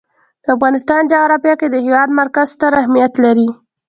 [0.43, 3.47] د افغانستان جغرافیه کې د هېواد مرکز ستر اهمیت لري.